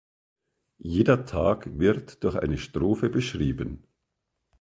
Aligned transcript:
Jeder 0.79 1.27
Tag 1.27 1.77
wird 1.77 2.23
durch 2.23 2.35
eine 2.35 2.57
Strophe 2.57 3.07
beschrieben. 3.07 3.83